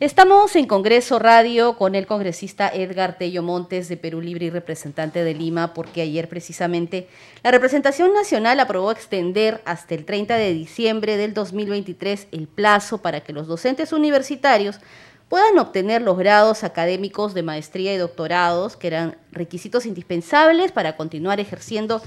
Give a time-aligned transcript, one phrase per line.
[0.00, 5.22] Estamos en Congreso Radio con el congresista Edgar Tello Montes de Perú Libre y representante
[5.22, 7.06] de Lima, porque ayer precisamente
[7.42, 13.20] la representación nacional aprobó extender hasta el 30 de diciembre del 2023 el plazo para
[13.20, 14.80] que los docentes universitarios
[15.28, 21.40] puedan obtener los grados académicos de maestría y doctorados, que eran requisitos indispensables para continuar
[21.40, 22.00] ejerciendo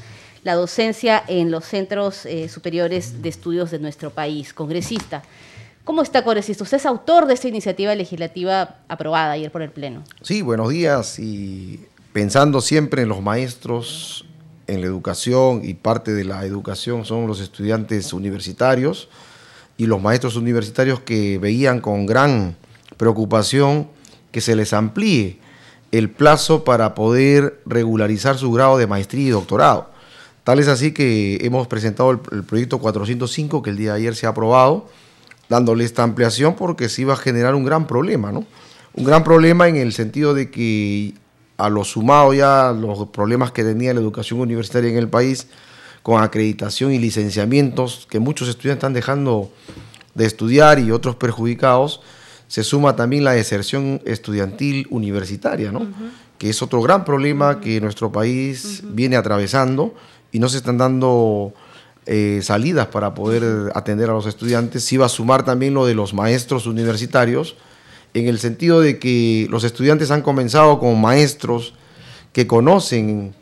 [0.43, 4.51] la docencia en los centros eh, superiores de estudios de nuestro país.
[4.51, 5.21] Congresista.
[5.83, 6.63] ¿Cómo está, congresista?
[6.63, 10.03] Usted es autor de esta iniciativa legislativa aprobada ayer por el Pleno.
[10.21, 11.19] Sí, buenos días.
[11.19, 11.81] Y
[12.13, 14.25] pensando siempre en los maestros,
[14.67, 19.09] en la educación, y parte de la educación son los estudiantes universitarios
[19.75, 22.55] y los maestros universitarios que veían con gran
[22.95, 23.89] preocupación
[24.31, 25.39] que se les amplíe
[25.91, 29.89] el plazo para poder regularizar su grado de maestría y doctorado.
[30.45, 34.27] Tal es así que hemos presentado el proyecto 405 que el día de ayer se
[34.27, 34.87] ha aprobado
[35.53, 38.43] dándole esta ampliación porque se iba a generar un gran problema, ¿no?
[38.95, 41.13] Un gran problema en el sentido de que
[41.57, 45.45] a lo sumado ya los problemas que tenía la educación universitaria en el país,
[46.01, 49.51] con acreditación y licenciamientos, que muchos estudiantes están dejando
[50.15, 52.01] de estudiar y otros perjudicados,
[52.47, 55.85] se suma también la deserción estudiantil universitaria, ¿no?
[56.39, 59.93] que es otro gran problema que nuestro país viene atravesando
[60.31, 61.53] y no se están dando
[62.05, 64.83] eh, salidas para poder atender a los estudiantes.
[64.83, 67.55] Se iba a sumar también lo de los maestros universitarios,
[68.13, 71.73] en el sentido de que los estudiantes han comenzado con maestros
[72.31, 73.33] que conocen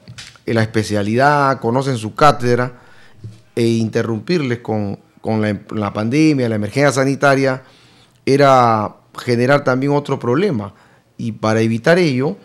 [0.45, 2.79] la especialidad, conocen su cátedra,
[3.55, 7.63] e interrumpirles con, la, la pandemia, la emergencia sanitaria,
[8.25, 10.73] era generar también otro problema.
[11.17, 12.37] Y para evitar ello,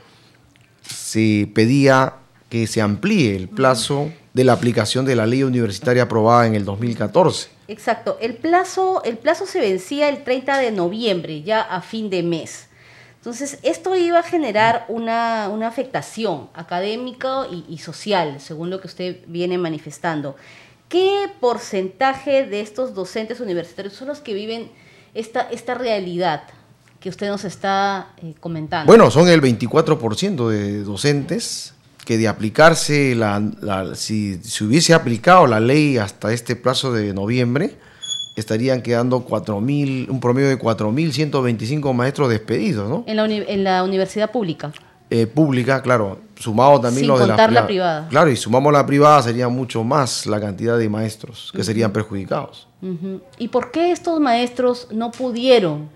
[0.82, 2.14] se pedía
[2.48, 6.66] que se amplíe el plazo de la aplicación de la ley universitaria aprobada en el
[6.66, 7.48] 2014.
[7.68, 8.18] Exacto.
[8.20, 12.66] El plazo, el plazo se vencía el 30 de noviembre, ya a fin de mes.
[13.16, 19.56] Entonces, esto iba a generar una, afectación académica y, social, según lo que usted viene
[19.56, 20.36] manifestando.
[20.90, 24.70] ¿Qué porcentaje de estos docentes universitarios son los que viven
[25.14, 26.42] esta, esta realidad
[27.00, 28.86] que usted nos está eh, comentando?
[28.86, 31.72] Bueno, son el 24% de docentes
[32.06, 33.42] que de aplicarse, la,
[33.94, 37.76] si se hubiese aplicado la ley hasta este plazo de noviembre,
[38.36, 43.02] estarían quedando 4.000, un promedio de 4.125 maestros despedidos, ¿no?
[43.08, 44.72] En la, en la universidad pública.
[45.10, 48.06] Eh, pública, claro, sumado también lo de la, la privada.
[48.08, 52.68] Claro, y sumamos la privada sería mucho más la cantidad de maestros que serían perjudicados.
[53.36, 55.88] ¿Y por qué estos maestros no pudieron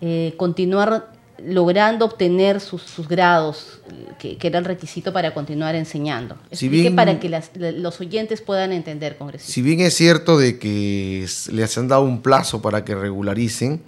[0.00, 1.12] eh, continuar
[1.46, 3.80] logrando obtener sus, grados,
[4.18, 6.36] que, era el requisito para continuar enseñando.
[6.50, 7.28] Si para que
[7.76, 9.52] los oyentes puedan entender, congresista.
[9.52, 13.80] Si bien es cierto de que les han dado un plazo para que regularicen,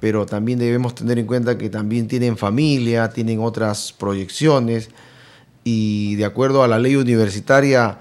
[0.00, 4.90] pero también debemos tener en cuenta que también tienen familia, tienen otras proyecciones,
[5.64, 8.00] y de acuerdo a la ley universitaria,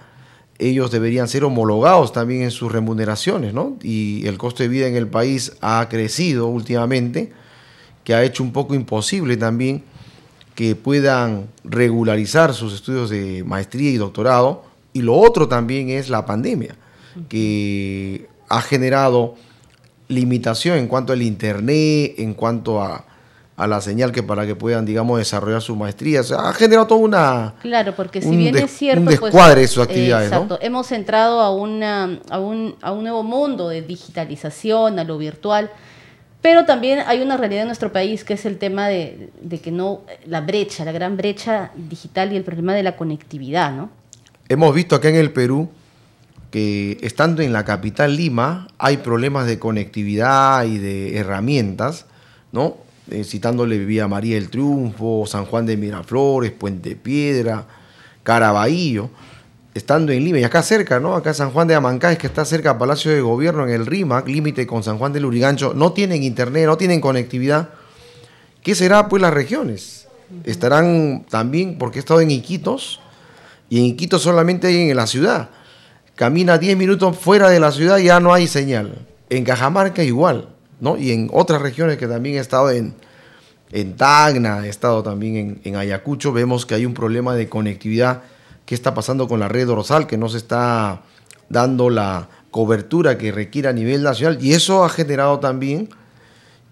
[0.59, 3.77] ellos deberían ser homologados también en sus remuneraciones, ¿no?
[3.81, 7.31] Y el costo de vida en el país ha crecido últimamente
[8.03, 9.83] que ha hecho un poco imposible también
[10.55, 14.63] que puedan regularizar sus estudios de maestría y doctorado.
[14.93, 16.75] Y lo otro también es la pandemia,
[17.29, 19.35] que ha generado
[20.09, 23.05] limitación en cuanto al Internet, en cuanto a,
[23.57, 26.21] la señal que para que puedan, digamos, desarrollar su maestría.
[26.37, 27.53] ha generado toda una...
[27.61, 29.01] Claro, porque si bien es cierto...
[29.01, 33.03] Un pues, descuadre de sus actividades, exacto, hemos entrado a, una, a, un, a un
[33.03, 35.69] nuevo mundo de digitalización, a lo virtual,
[36.41, 39.29] pero también hay una realidad en nuestro país que es el tema de,
[39.61, 43.89] que no, la brecha, la gran brecha digital y el problema de la conectividad, ¿no?
[44.49, 45.69] Hemos visto acá en el Perú
[46.49, 52.05] que estando en la capital Lima hay problemas de conectividad y de herramientas,
[52.51, 52.77] ¿no?
[53.09, 57.65] Eh, citándole Vía María del Triunfo, San Juan de Miraflores, Puente Piedra,
[58.23, 59.09] Caraballo
[59.73, 61.15] estando en Lima y acá cerca, ¿no?
[61.15, 64.27] Acá San Juan de Amancay, que está cerca del Palacio de Gobierno en el RIMAC,
[64.27, 67.69] límite con San Juan del Urigancho, no tienen internet, no tienen conectividad.
[68.63, 70.07] ¿Qué será pues las regiones?
[70.43, 72.99] Estarán también, porque he estado en Iquitos,
[73.69, 75.49] y en Iquitos solamente hay en la ciudad.
[76.15, 79.07] Camina 10 minutos fuera de la ciudad y ya no hay señal.
[79.29, 80.49] En Cajamarca igual,
[80.81, 80.97] ¿no?
[80.97, 82.93] Y en otras regiones que también he estado en,
[83.71, 88.23] en Tacna, he estado también en, en Ayacucho, vemos que hay un problema de conectividad
[88.65, 91.01] qué está pasando con la red dorsal, que no se está
[91.49, 94.37] dando la cobertura que requiere a nivel nacional.
[94.41, 95.89] Y eso ha generado también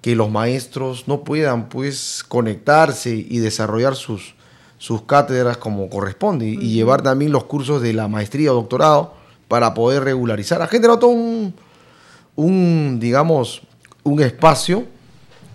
[0.02, 4.36] que los maestros no puedan pues conectarse y desarrollar sus,
[4.78, 9.14] sus cátedras como corresponde y llevar también los cursos de la maestría o doctorado
[9.48, 10.62] para poder regularizar.
[10.62, 11.54] Ha generado todo un,
[12.36, 13.62] un digamos,
[14.04, 14.86] un espacio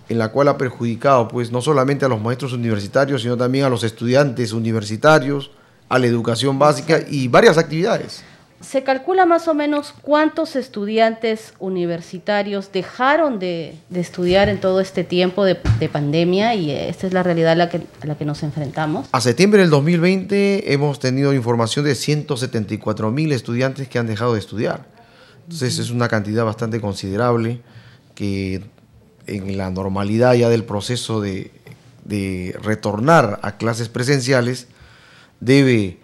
[0.09, 3.71] en la cual ha perjudicado pues no solamente a los maestros universitarios, sino también a
[3.71, 5.51] los estudiantes universitarios,
[5.89, 8.23] a la educación básica y varias actividades.
[8.65, 15.45] ¿Se calcula más o menos cuántos estudiantes universitarios dejaron de, estudiar en todo este tiempo
[15.45, 15.57] de,
[15.93, 16.55] pandemia?
[16.55, 19.07] Y esta es la realidad a la, que, a la que nos enfrentamos.
[19.13, 24.41] A septiembre del 2020 hemos tenido información de 174 mil estudiantes que han dejado de
[24.41, 24.87] estudiar.
[25.43, 27.61] Entonces es una cantidad bastante considerable
[28.15, 28.63] que
[29.27, 31.51] en la normalidad ya del proceso de,
[32.05, 34.69] de retornar a clases presenciales
[35.45, 35.99] debe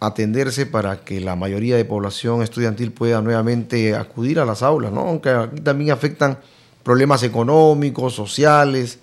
[0.00, 5.00] atenderse para que la mayoría de población estudiantil pueda nuevamente acudir a las aulas, ¿no?
[5.00, 6.38] aunque aquí también afectan
[6.82, 8.98] problemas económicos, sociales,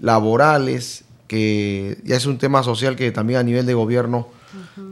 [0.00, 4.28] laborales, que ya es un tema social que también a nivel de gobierno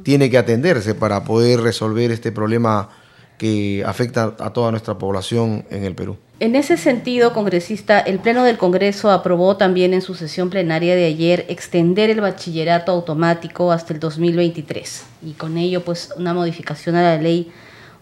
[0.05, 2.88] tiene que atenderse para poder resolver este problema
[3.37, 6.17] que afecta a toda nuestra población en el Perú.
[6.41, 11.05] En ese sentido, congresista, el Pleno del Congreso aprobó también en su sesión plenaria de
[11.05, 17.03] ayer extender el bachillerato automático hasta el 2023 y con ello pues una modificación a
[17.03, 17.53] la ley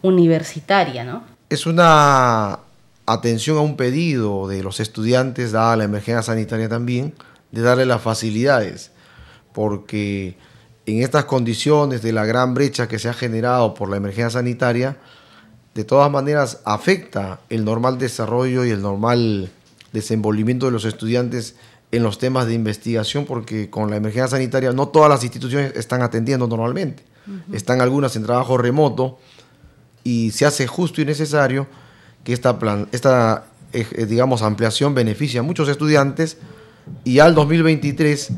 [0.02, 1.24] universitaria, ¿no?
[1.50, 2.60] Es una
[3.06, 7.14] atención a un pedido de los estudiantes, dada la emergencia sanitaria también,
[7.50, 8.92] de darle las facilidades,
[9.52, 10.38] porque
[10.86, 14.96] en estas condiciones de la gran brecha que se ha generado por la emergencia sanitaria,
[15.74, 19.50] de todas maneras afecta el normal desarrollo y el normal
[19.92, 21.56] desenvolvimiento de los estudiantes
[21.90, 26.02] en los temas de investigación, porque con la emergencia sanitaria no todas las instituciones están
[26.02, 27.04] atendiendo normalmente.
[27.52, 29.18] Están algunas en trabajo remoto
[30.02, 31.66] y se hace justo y necesario
[32.24, 36.38] que esta, plan, esta eh, eh, digamos, ampliación beneficie a muchos estudiantes
[37.04, 38.32] y al 2023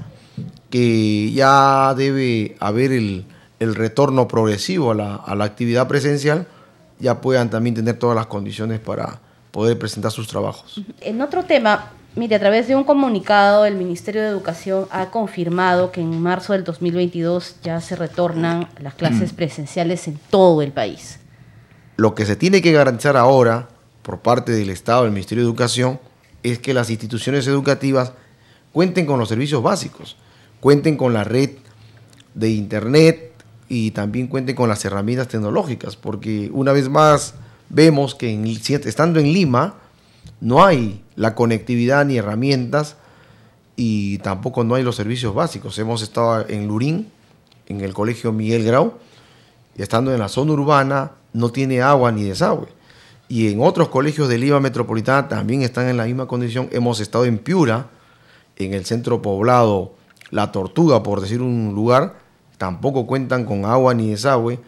[0.70, 3.26] que ya debe haber el,
[3.60, 6.48] retorno progresivo a la, a la actividad presencial,
[7.00, 9.20] ya puedan también tener todas las condiciones para
[9.50, 10.80] poder presentar sus trabajos.
[11.00, 15.90] En otro tema, mire, a través de un comunicado, el Ministerio de Educación ha confirmado
[15.90, 19.36] que en marzo del 2022 ya se retornan las clases mm.
[19.36, 21.18] presenciales en todo el país.
[21.96, 23.68] Lo que se tiene que garantizar ahora
[24.02, 26.00] por parte del Estado, del Ministerio de Educación,
[26.42, 28.12] es que las instituciones educativas
[28.72, 30.16] cuenten con los servicios básicos,
[30.60, 31.50] cuenten con la red
[32.34, 33.29] de Internet,
[33.70, 37.34] y también cuenten con las herramientas tecnológicas, porque una vez más
[37.68, 38.34] vemos que
[38.84, 39.76] estando en Lima
[40.40, 42.96] no hay la conectividad ni herramientas
[43.76, 45.78] y tampoco no hay los servicios básicos.
[45.78, 47.12] Hemos estado en Lurín,
[47.68, 48.94] en el colegio Miguel Grau,
[49.76, 52.66] y estando en la zona urbana no tiene agua ni desagüe.
[53.28, 56.68] Y en otros colegios de Lima Metropolitana también están en la misma condición.
[56.72, 57.86] Hemos estado en Piura,
[58.56, 59.94] en el centro poblado
[60.30, 62.19] La Tortuga, por decir un lugar,
[62.60, 64.58] tampoco cuentan con agua ni desagüe.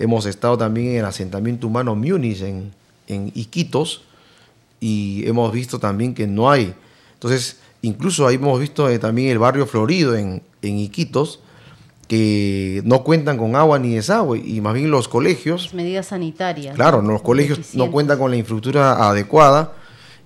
[0.00, 2.72] Hemos estado también en el asentamiento humano Munich en,
[3.06, 4.02] en Iquitos
[4.80, 6.74] y hemos visto también que no hay.
[7.14, 11.38] Entonces, incluso ahí hemos visto eh, también el barrio Florido en, en Iquitos,
[12.08, 15.72] que no cuentan con agua ni desagüe y más bien los colegios...
[15.72, 16.74] medidas sanitarias.
[16.74, 19.72] Claro, los colegios no cuentan con la infraestructura adecuada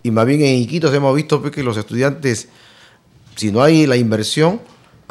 [0.03, 2.49] y más bien en Iquitos hemos visto pues, que los estudiantes,
[3.37, 4.63] si no hay la inversión,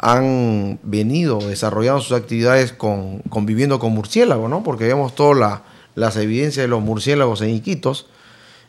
[0.02, 4.62] han venido desarrollando sus actividades con, conviviendo con murciélagos, ¿no?
[4.62, 5.60] Porque vemos todas
[5.94, 8.06] las evidencias de los murciélagos en Iquitos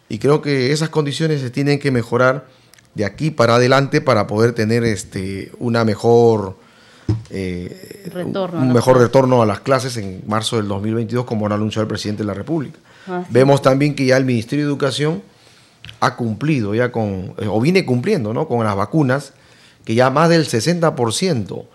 [0.10, 2.48] y creo que esas condiciones se tienen que mejorar
[2.96, 6.58] de aquí para adelante para poder tener este, una mejor...
[7.30, 8.10] Eh,
[8.54, 12.24] un mejor retorno a las clases en marzo del 2022, como lo anunció el presidente
[12.24, 12.80] de la República.
[13.30, 15.22] Vemos también que ya el Ministerio de Educación
[16.00, 18.48] ha cumplido ya con, o viene cumpliendo, ¿no?
[18.48, 19.34] Con las vacunas
[19.86, 21.66] que ya más del 60%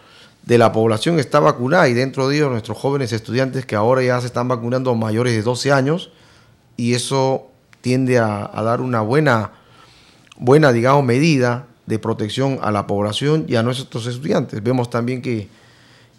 [0.44, 4.20] de la población está vacunada y dentro de ellos nuestros jóvenes estudiantes que ahora ya
[4.20, 6.10] se están vacunando mayores de 12 años
[6.76, 7.48] y eso
[7.80, 9.52] tiende a, dar una buena,
[10.36, 14.62] buena, digamos, medida de protección a la población y a nuestros estudiantes.
[14.62, 15.48] Vemos también que,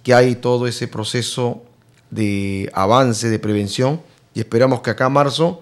[0.03, 1.63] que hay todo ese proceso
[2.09, 4.01] de avance, de prevención
[4.33, 5.61] y esperamos que acá a marzo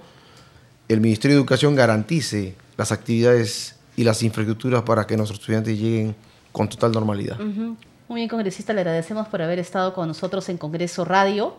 [0.88, 6.16] el Ministerio de Educación garantice las actividades y las infraestructuras para que nuestros estudiantes lleguen
[6.52, 7.38] con total normalidad.
[7.40, 11.56] Muy bien, congresista, le agradecemos por haber estado con nosotros en Congreso Radio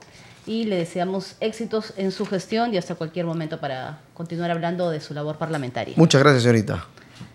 [0.46, 5.00] y le deseamos éxitos en su gestión y hasta cualquier momento para continuar hablando de
[5.00, 5.94] su labor parlamentaria.
[5.96, 6.86] Muchas gracias, señorita.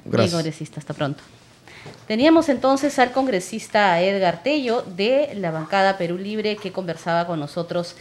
[0.06, 0.32] Gracias.
[0.32, 1.22] Bien, congresista, hasta pronto.
[2.08, 7.96] Teníamos entonces al congresista Edgar Tello de la bancada Perú Libre que conversaba con nosotros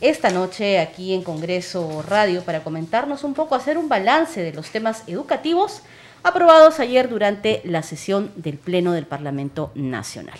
[0.00, 4.70] esta noche aquí en Congreso Radio para comentarnos un poco, hacer un balance de los
[4.70, 5.82] temas educativos
[6.24, 10.38] aprobados ayer durante la sesión del Pleno del Parlamento Nacional.